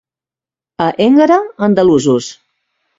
A 0.87 0.87
Énguera, 1.07 1.39
andalusos. 1.67 2.25